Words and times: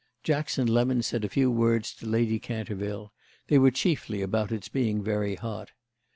Jackson 0.23 0.67
Lemon 0.67 1.03
said 1.03 1.23
a 1.23 1.29
few 1.29 1.51
words 1.51 1.93
to 1.93 2.07
Lady 2.07 2.39
Canterville; 2.39 3.13
they 3.49 3.59
were 3.59 3.69
chiefly 3.69 4.23
about 4.23 4.51
its 4.51 4.67
being 4.67 5.03
very 5.03 5.35
hot. 5.35 5.73